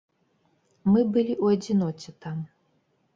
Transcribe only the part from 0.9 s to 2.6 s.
Мы былі ў адзіноце там.